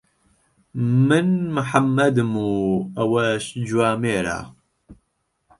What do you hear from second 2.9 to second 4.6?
ئەوەش جوامێرە.